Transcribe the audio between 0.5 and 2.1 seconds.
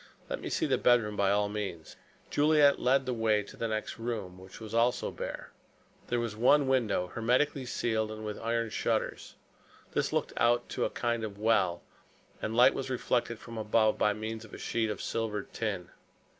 the bedroom by all means."